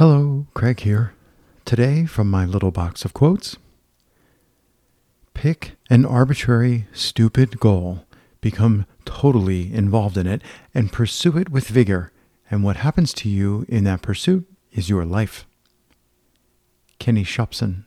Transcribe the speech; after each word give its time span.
Hello, 0.00 0.46
Craig 0.54 0.80
here. 0.80 1.12
Today, 1.66 2.06
from 2.06 2.30
my 2.30 2.46
little 2.46 2.70
box 2.70 3.04
of 3.04 3.12
quotes 3.12 3.58
Pick 5.34 5.72
an 5.90 6.06
arbitrary, 6.06 6.86
stupid 6.94 7.60
goal, 7.60 8.06
become 8.40 8.86
totally 9.04 9.70
involved 9.70 10.16
in 10.16 10.26
it, 10.26 10.40
and 10.72 10.90
pursue 10.90 11.36
it 11.36 11.50
with 11.50 11.68
vigor. 11.68 12.12
And 12.50 12.64
what 12.64 12.76
happens 12.76 13.12
to 13.12 13.28
you 13.28 13.66
in 13.68 13.84
that 13.84 14.00
pursuit 14.00 14.50
is 14.72 14.88
your 14.88 15.04
life. 15.04 15.44
Kenny 16.98 17.22
Shopsin. 17.22 17.84